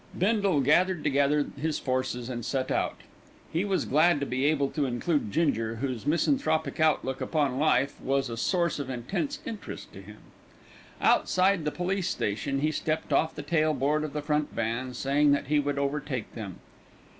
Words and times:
Bindle 0.17 0.61
gathered 0.61 1.03
together 1.03 1.45
his 1.61 1.77
forces 1.77 2.27
and 2.27 2.43
set 2.43 2.71
out. 2.71 3.01
He 3.53 3.63
was 3.63 3.85
glad 3.85 4.19
to 4.19 4.25
be 4.25 4.45
able 4.45 4.71
to 4.71 4.87
include 4.87 5.31
Ginger, 5.31 5.75
whose 5.75 6.07
misanthropic 6.07 6.79
outlook 6.79 7.21
upon 7.21 7.59
life 7.59 8.01
was 8.01 8.27
a 8.27 8.35
source 8.35 8.79
of 8.79 8.89
intense 8.89 9.37
interest 9.45 9.93
to 9.93 10.01
him. 10.01 10.17
Outside 10.99 11.65
the 11.65 11.71
police 11.71 12.09
station 12.09 12.61
he 12.61 12.71
stepped 12.71 13.13
off 13.13 13.35
the 13.35 13.43
tail 13.43 13.75
board 13.75 14.03
of 14.03 14.13
the 14.13 14.23
front 14.23 14.51
van, 14.51 14.95
saying 14.95 15.33
that 15.33 15.45
he 15.49 15.59
would 15.59 15.77
overtake 15.77 16.33
them. 16.33 16.55